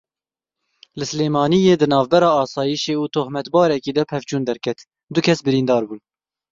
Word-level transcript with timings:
Li 0.99 1.05
Silêmaniyê 1.09 1.75
di 1.81 1.87
navbera 1.93 2.29
Asayişê 2.41 2.95
û 3.03 3.05
tohmetbarekî 3.15 3.91
de 3.97 4.03
pevçûn 4.11 4.43
derket 4.49 4.79
du 5.13 5.19
kes 5.27 5.39
birîndar 5.45 5.83
bûn. 5.89 5.99